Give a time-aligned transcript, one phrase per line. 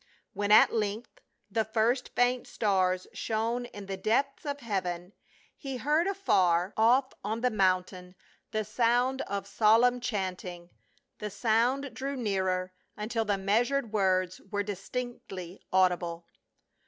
[0.33, 1.19] When at length
[1.51, 5.13] the first faint stars slionc in the depths of heaven
[5.55, 7.07] he heard afar IN THE DESERT OF SINAI.
[7.07, 8.15] 57 off on the mountain
[8.49, 10.71] the sound of solemn chanting,
[11.19, 16.25] the sound drew nearer, until the meiisured words were dis tinctly audible.